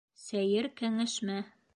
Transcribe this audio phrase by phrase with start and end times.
[0.21, 1.37] Сәйер кәңәшмә.